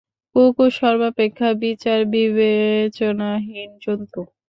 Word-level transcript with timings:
কুকুর 0.35 0.71
সর্বাপেক্ষা 0.79 1.49
বিচার 1.63 1.99
বিবেচনাহীন 2.13 3.69
জন্তু। 3.83 4.21